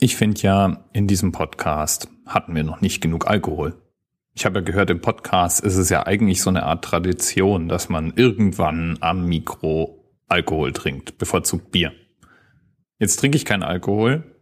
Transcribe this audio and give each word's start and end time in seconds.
Ich 0.00 0.14
finde 0.14 0.40
ja, 0.42 0.84
in 0.92 1.08
diesem 1.08 1.32
Podcast 1.32 2.08
hatten 2.24 2.54
wir 2.54 2.62
noch 2.62 2.80
nicht 2.80 3.00
genug 3.00 3.26
Alkohol. 3.26 3.82
Ich 4.32 4.46
habe 4.46 4.60
ja 4.60 4.64
gehört, 4.64 4.90
im 4.90 5.00
Podcast 5.00 5.60
ist 5.60 5.74
es 5.74 5.88
ja 5.88 6.06
eigentlich 6.06 6.40
so 6.40 6.50
eine 6.50 6.62
Art 6.62 6.84
Tradition, 6.84 7.68
dass 7.68 7.88
man 7.88 8.12
irgendwann 8.14 8.98
am 9.00 9.26
Mikro 9.26 10.14
Alkohol 10.28 10.72
trinkt, 10.72 11.18
bevorzugt 11.18 11.72
Bier. 11.72 11.92
Jetzt 13.00 13.16
trinke 13.16 13.36
ich 13.36 13.44
keinen 13.44 13.64
Alkohol. 13.64 14.36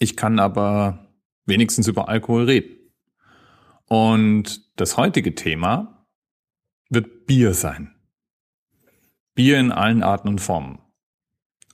Ich 0.00 0.16
kann 0.16 0.40
aber 0.40 1.14
wenigstens 1.46 1.86
über 1.86 2.08
Alkohol 2.08 2.46
reden. 2.46 2.76
Und 3.86 4.80
das 4.80 4.96
heutige 4.96 5.36
Thema 5.36 6.08
wird 6.88 7.26
Bier 7.26 7.54
sein. 7.54 7.94
Bier 9.36 9.60
in 9.60 9.70
allen 9.70 10.02
Arten 10.02 10.26
und 10.26 10.40
Formen. 10.40 10.80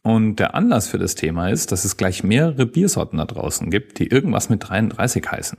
Und 0.07 0.37
der 0.37 0.55
Anlass 0.55 0.87
für 0.87 0.99
das 0.99 1.17
Thema 1.17 1.49
ist, 1.49 1.73
dass 1.73 1.85
es 1.85 1.97
gleich 1.97 2.23
mehrere 2.23 2.65
Biersorten 2.65 3.19
da 3.19 3.25
draußen 3.25 3.71
gibt, 3.71 3.99
die 3.99 4.07
irgendwas 4.07 4.49
mit 4.49 4.69
33 4.69 5.29
heißen. 5.29 5.59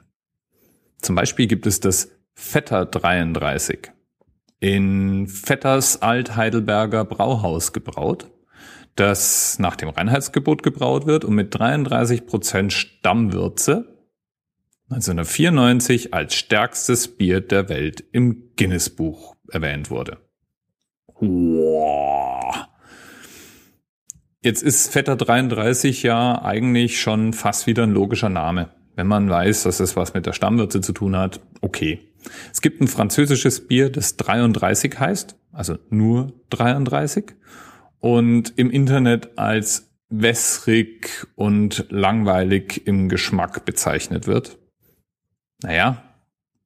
Zum 1.01 1.15
Beispiel 1.17 1.47
gibt 1.47 1.67
es 1.67 1.81
das 1.81 2.11
Vetter 2.33 2.85
33 2.85 3.91
in 4.61 5.27
Vetters 5.27 6.01
Alt-Heidelberger 6.01 7.03
Brauhaus 7.03 7.73
gebraut, 7.73 8.31
das 8.95 9.59
nach 9.59 9.75
dem 9.75 9.89
Reinheitsgebot 9.89 10.63
gebraut 10.63 11.07
wird 11.07 11.25
und 11.25 11.35
mit 11.35 11.53
33 11.53 12.25
Prozent 12.25 12.71
Stammwürze 12.71 13.97
1994 14.89 16.13
als 16.13 16.35
stärkstes 16.35 17.17
Bier 17.17 17.41
der 17.41 17.67
Welt 17.67 18.01
im 18.13 18.53
Guinness-Buch 18.55 19.35
erwähnt 19.49 19.89
wurde. 19.89 20.19
Wow. 21.19 22.16
Jetzt 24.43 24.61
ist 24.61 24.91
Vetter 24.91 25.15
33 25.15 26.03
ja 26.03 26.41
eigentlich 26.43 27.01
schon 27.01 27.33
fast 27.33 27.67
wieder 27.67 27.83
ein 27.83 27.91
logischer 27.91 28.29
Name. 28.29 28.69
Wenn 28.95 29.07
man 29.07 29.29
weiß, 29.29 29.63
dass 29.63 29.79
es 29.79 29.95
was 29.95 30.13
mit 30.13 30.25
der 30.25 30.33
Stammwürze 30.33 30.81
zu 30.81 30.93
tun 30.93 31.15
hat, 31.15 31.39
okay. 31.61 31.99
Es 32.51 32.61
gibt 32.61 32.81
ein 32.81 32.87
französisches 32.87 33.67
Bier, 33.67 33.89
das 33.89 34.17
33 34.17 34.99
heißt, 34.99 35.35
also 35.51 35.77
nur 35.89 36.33
33 36.49 37.35
und 37.99 38.53
im 38.57 38.69
Internet 38.69 39.37
als 39.37 39.91
wässrig 40.09 41.27
und 41.35 41.85
langweilig 41.89 42.85
im 42.85 43.09
Geschmack 43.09 43.65
bezeichnet 43.65 44.27
wird. 44.27 44.57
Naja, 45.61 46.03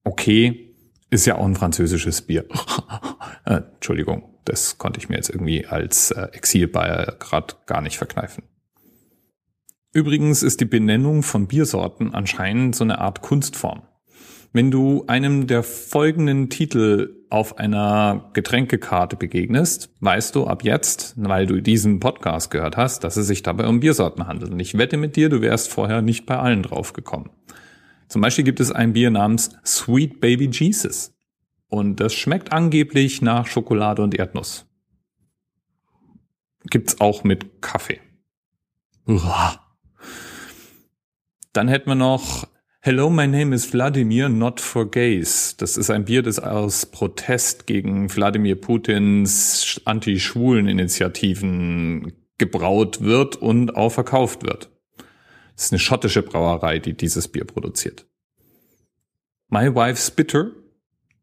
okay, 0.03 0.75
ist 1.09 1.25
ja 1.25 1.36
auch 1.36 1.45
ein 1.45 1.55
französisches 1.55 2.22
Bier. 2.22 2.45
äh, 3.45 3.61
Entschuldigung, 3.73 4.30
das 4.45 4.78
konnte 4.78 5.00
ich 5.00 5.09
mir 5.09 5.16
jetzt 5.16 5.30
irgendwie 5.30 5.66
als 5.66 6.11
äh, 6.11 6.28
Exil-Bayer 6.34 7.16
gerade 7.20 7.56
gar 7.66 7.81
nicht 7.81 7.97
verkneifen. 7.97 8.44
Übrigens 9.94 10.42
ist 10.42 10.61
die 10.61 10.66
Benennung 10.66 11.22
von 11.22 11.48
Biersorten 11.48 12.14
anscheinend 12.14 12.75
so 12.75 12.83
eine 12.83 13.00
Art 13.00 13.22
Kunstform. 13.22 13.81
Wenn 14.53 14.72
du 14.72 15.06
einem 15.08 15.48
der 15.48 15.64
folgenden 15.64 16.50
Titel 16.50 17.25
auf 17.30 17.58
einer 17.58 18.30
Getränkekarte 18.33 19.16
begegnest, 19.16 19.89
weißt 20.02 20.36
du 20.36 20.45
ab 20.45 20.64
jetzt, 20.64 21.14
weil 21.17 21.45
du 21.45 21.61
diesen 21.61 22.02
Podcast 22.02 22.52
gehört 22.52 22.76
hast, 22.76 23.05
dass 23.05 23.16
es 23.16 23.28
sich 23.28 23.44
dabei 23.44 23.67
um 23.67 23.80
Biersorten 23.80 24.28
handelt. 24.28 24.52
Und 24.52 24.59
ich 24.59 24.78
wette 24.78 24.98
mit 24.98 25.16
dir, 25.16 25.30
du 25.30 25.42
wärst 25.42 25.70
vorher 25.70 26.02
nicht 26.02 26.26
bei 26.26 26.38
allen 26.38 26.64
drauf 26.64 26.92
gekommen. 26.92 27.30
Zum 28.09 28.22
Beispiel 28.22 28.44
gibt 28.44 28.59
es 28.59 28.73
ein 28.73 28.92
Bier 28.92 29.09
namens 29.09 29.52
Sweet 29.66 30.20
Baby 30.20 30.50
Jesus. 30.52 31.14
Und 31.72 32.00
das 32.02 32.14
schmeckt 32.14 32.52
angeblich 32.52 33.22
nach 33.22 33.47
Schokolade 33.47 34.02
und 34.02 34.14
Erdnuss. 34.14 34.66
Gibt's 36.66 37.00
auch 37.00 37.23
mit 37.23 37.61
Kaffee. 37.61 38.02
Uah. 39.08 39.58
Dann 41.53 41.69
hätten 41.69 41.89
wir 41.89 41.95
noch 41.95 42.45
Hello, 42.81 43.09
my 43.09 43.25
name 43.25 43.55
is 43.55 43.67
Vladimir, 43.67 44.27
not 44.27 44.59
for 44.59 44.92
gays. 44.92 45.55
Das 45.55 45.77
ist 45.77 45.89
ein 45.89 46.03
Bier, 46.03 46.23
das 46.23 46.39
aus 46.39 46.88
Protest 46.88 47.67
gegen 47.67 48.14
Wladimir 48.14 48.59
Putins 48.59 49.80
Anti-Schwulen-Initiativen 49.86 52.11
gebraut 52.38 52.99
wird 52.99 53.38
und 53.38 53.77
auch 53.77 53.92
verkauft 53.92 54.43
wird. 54.43 54.70
Das 55.55 55.65
ist 55.65 55.71
eine 55.71 55.80
schottische 55.80 56.21
Brauerei, 56.21 56.80
die 56.80 56.98
dieses 56.98 57.30
Bier 57.30 57.45
produziert. 57.45 58.05
My 59.48 59.73
Wife's 59.73 60.11
Bitter 60.11 60.52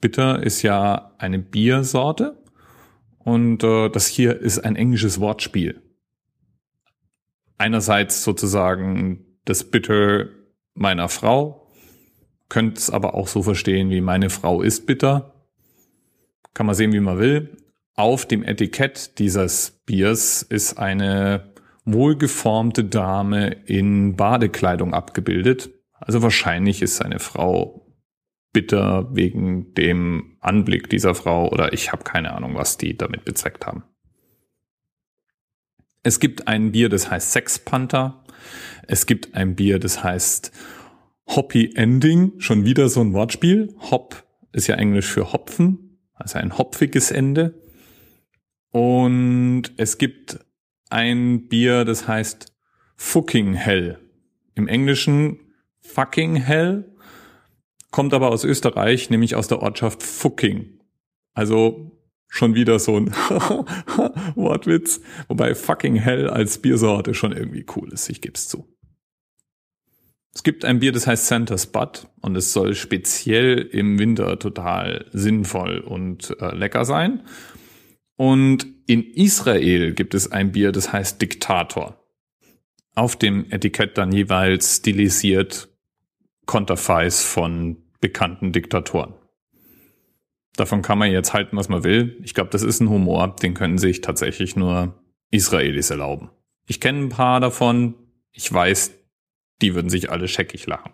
Bitter 0.00 0.42
ist 0.42 0.62
ja 0.62 1.12
eine 1.18 1.38
Biersorte 1.38 2.42
und 3.18 3.62
äh, 3.64 3.88
das 3.88 4.06
hier 4.06 4.40
ist 4.40 4.60
ein 4.60 4.76
englisches 4.76 5.20
Wortspiel. 5.20 5.82
Einerseits 7.56 8.22
sozusagen 8.22 9.24
das 9.44 9.64
Bitter 9.64 10.28
meiner 10.74 11.08
Frau, 11.08 11.68
könnt 12.48 12.78
es 12.78 12.90
aber 12.90 13.14
auch 13.14 13.28
so 13.28 13.42
verstehen 13.42 13.90
wie 13.90 14.00
meine 14.00 14.30
Frau 14.30 14.62
ist 14.62 14.86
bitter. 14.86 15.34
Kann 16.54 16.66
man 16.66 16.74
sehen, 16.74 16.92
wie 16.92 17.00
man 17.00 17.18
will. 17.18 17.56
Auf 17.94 18.26
dem 18.26 18.42
Etikett 18.42 19.18
dieses 19.18 19.82
Biers 19.84 20.42
ist 20.42 20.78
eine 20.78 21.52
wohlgeformte 21.84 22.84
Dame 22.84 23.56
in 23.66 24.16
Badekleidung 24.16 24.94
abgebildet. 24.94 25.70
Also 25.92 26.22
wahrscheinlich 26.22 26.80
ist 26.80 26.96
seine 26.96 27.18
Frau 27.18 27.87
bitter 28.58 29.08
wegen 29.14 29.72
dem 29.74 30.36
Anblick 30.40 30.90
dieser 30.90 31.14
Frau 31.14 31.48
oder 31.48 31.72
ich 31.72 31.92
habe 31.92 32.02
keine 32.02 32.32
Ahnung, 32.32 32.56
was 32.56 32.76
die 32.76 32.96
damit 32.96 33.24
bezweckt 33.24 33.64
haben. 33.68 33.84
Es 36.02 36.18
gibt 36.18 36.48
ein 36.48 36.72
Bier, 36.72 36.88
das 36.88 37.08
heißt 37.08 37.30
Sex 37.30 37.60
Panther. 37.60 38.24
Es 38.88 39.06
gibt 39.06 39.36
ein 39.36 39.54
Bier, 39.54 39.78
das 39.78 40.02
heißt 40.02 40.50
Hoppy 41.28 41.70
Ending. 41.76 42.32
Schon 42.38 42.64
wieder 42.64 42.88
so 42.88 43.00
ein 43.00 43.12
Wortspiel. 43.12 43.76
Hop 43.92 44.24
ist 44.50 44.66
ja 44.66 44.74
Englisch 44.74 45.06
für 45.06 45.32
Hopfen, 45.32 46.00
also 46.14 46.40
ein 46.40 46.58
hopfiges 46.58 47.12
Ende. 47.12 47.62
Und 48.70 49.70
es 49.76 49.98
gibt 49.98 50.40
ein 50.90 51.46
Bier, 51.46 51.84
das 51.84 52.08
heißt 52.08 52.52
Fucking 52.96 53.54
Hell. 53.54 54.00
Im 54.56 54.66
Englischen 54.66 55.38
Fucking 55.78 56.34
Hell 56.34 56.96
kommt 57.90 58.14
aber 58.14 58.30
aus 58.30 58.44
Österreich, 58.44 59.10
nämlich 59.10 59.34
aus 59.34 59.48
der 59.48 59.62
Ortschaft 59.62 60.02
Fucking. 60.02 60.80
Also 61.34 61.92
schon 62.28 62.54
wieder 62.54 62.78
so 62.78 62.96
ein 62.96 63.06
Wortwitz, 64.34 65.00
wobei 65.28 65.54
fucking 65.54 65.96
hell 65.96 66.28
als 66.28 66.58
Biersorte 66.58 67.14
schon 67.14 67.32
irgendwie 67.32 67.64
cool 67.76 67.92
ist, 67.92 68.08
ich 68.10 68.20
geb's 68.20 68.48
zu. 68.48 68.68
Es 70.34 70.42
gibt 70.42 70.64
ein 70.64 70.78
Bier, 70.78 70.92
das 70.92 71.06
heißt 71.06 71.26
Santa's 71.26 71.66
Butt 71.66 72.06
und 72.20 72.36
es 72.36 72.52
soll 72.52 72.74
speziell 72.74 73.58
im 73.58 73.98
Winter 73.98 74.38
total 74.38 75.06
sinnvoll 75.12 75.78
und 75.78 76.36
äh, 76.40 76.54
lecker 76.54 76.84
sein. 76.84 77.22
Und 78.16 78.66
in 78.86 79.02
Israel 79.02 79.94
gibt 79.94 80.14
es 80.14 80.30
ein 80.30 80.52
Bier, 80.52 80.70
das 80.70 80.92
heißt 80.92 81.20
Diktator. 81.20 82.04
Auf 82.94 83.16
dem 83.16 83.50
Etikett 83.50 83.96
dann 83.96 84.12
jeweils 84.12 84.76
stilisiert 84.76 85.68
Konterfeis 86.48 87.22
von 87.22 87.76
bekannten 88.00 88.52
Diktatoren. 88.52 89.14
Davon 90.56 90.80
kann 90.82 90.98
man 90.98 91.12
jetzt 91.12 91.34
halten, 91.34 91.56
was 91.58 91.68
man 91.68 91.84
will. 91.84 92.18
Ich 92.24 92.32
glaube, 92.34 92.50
das 92.50 92.62
ist 92.62 92.80
ein 92.80 92.88
Humor, 92.88 93.36
den 93.36 93.52
können 93.52 93.76
sich 93.76 94.00
tatsächlich 94.00 94.56
nur 94.56 95.00
Israelis 95.30 95.90
erlauben. 95.90 96.30
Ich 96.66 96.80
kenne 96.80 97.00
ein 97.00 97.08
paar 97.10 97.38
davon. 97.40 97.94
Ich 98.32 98.50
weiß, 98.50 98.94
die 99.60 99.74
würden 99.74 99.90
sich 99.90 100.10
alle 100.10 100.26
scheckig 100.26 100.66
lachen. 100.66 100.92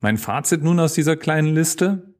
Mein 0.00 0.18
Fazit 0.18 0.62
nun 0.62 0.78
aus 0.78 0.92
dieser 0.92 1.16
kleinen 1.16 1.54
Liste. 1.54 2.14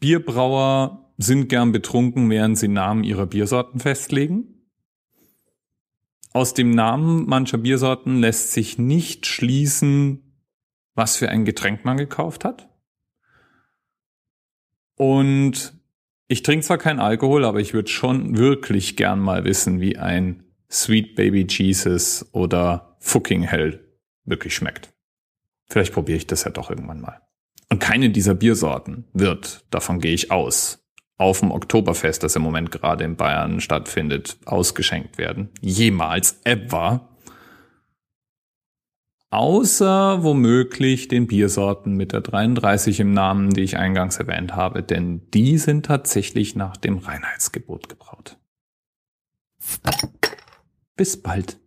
Bierbrauer 0.00 1.14
sind 1.16 1.48
gern 1.48 1.72
betrunken, 1.72 2.28
während 2.28 2.58
sie 2.58 2.68
Namen 2.68 3.04
ihrer 3.04 3.24
Biersorten 3.24 3.80
festlegen. 3.80 4.53
Aus 6.34 6.52
dem 6.52 6.72
Namen 6.72 7.26
mancher 7.26 7.58
Biersorten 7.58 8.18
lässt 8.18 8.50
sich 8.50 8.76
nicht 8.76 9.24
schließen, 9.24 10.42
was 10.96 11.16
für 11.16 11.28
ein 11.28 11.44
Getränk 11.44 11.84
man 11.84 11.96
gekauft 11.96 12.44
hat. 12.44 12.68
Und 14.96 15.80
ich 16.26 16.42
trinke 16.42 16.66
zwar 16.66 16.78
keinen 16.78 16.98
Alkohol, 16.98 17.44
aber 17.44 17.60
ich 17.60 17.72
würde 17.72 17.88
schon 17.88 18.36
wirklich 18.36 18.96
gern 18.96 19.20
mal 19.20 19.44
wissen, 19.44 19.80
wie 19.80 19.96
ein 19.96 20.42
Sweet 20.68 21.14
Baby 21.14 21.46
Jesus 21.48 22.28
oder 22.32 22.96
Fucking 22.98 23.42
Hell 23.44 23.96
wirklich 24.24 24.56
schmeckt. 24.56 24.92
Vielleicht 25.66 25.92
probiere 25.92 26.18
ich 26.18 26.26
das 26.26 26.42
ja 26.42 26.50
doch 26.50 26.68
irgendwann 26.68 27.00
mal. 27.00 27.20
Und 27.70 27.78
keine 27.78 28.10
dieser 28.10 28.34
Biersorten 28.34 29.04
wird, 29.12 29.64
davon 29.70 30.00
gehe 30.00 30.14
ich 30.14 30.32
aus, 30.32 30.83
auf 31.16 31.40
dem 31.40 31.50
Oktoberfest, 31.50 32.22
das 32.22 32.36
im 32.36 32.42
Moment 32.42 32.70
gerade 32.70 33.04
in 33.04 33.16
Bayern 33.16 33.60
stattfindet, 33.60 34.36
ausgeschenkt 34.44 35.18
werden. 35.18 35.50
Jemals, 35.60 36.40
ever. 36.44 37.08
Außer 39.30 40.22
womöglich 40.22 41.08
den 41.08 41.26
Biersorten 41.26 41.96
mit 41.96 42.12
der 42.12 42.20
33 42.20 43.00
im 43.00 43.12
Namen, 43.12 43.50
die 43.50 43.62
ich 43.62 43.76
eingangs 43.76 44.18
erwähnt 44.18 44.54
habe, 44.54 44.82
denn 44.82 45.28
die 45.32 45.58
sind 45.58 45.86
tatsächlich 45.86 46.54
nach 46.54 46.76
dem 46.76 46.98
Reinheitsgebot 46.98 47.88
gebraut. 47.88 48.36
Bis 50.96 51.20
bald. 51.20 51.58